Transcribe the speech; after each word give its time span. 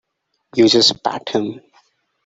You 0.55 0.67
just 0.67 1.03
pat 1.03 1.29
him. 1.29 1.61